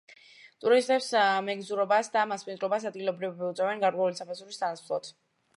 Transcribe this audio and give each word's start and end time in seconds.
ტურისტებს 0.63 1.09
მეგზურობას 1.49 2.09
და 2.17 2.25
მასპინძლობას 2.33 2.89
ადგილობრივები 2.93 3.47
უწევენ 3.53 3.87
გარკვეული 3.87 4.21
საფასურის 4.23 4.63
სანაცვლოდ. 4.65 5.17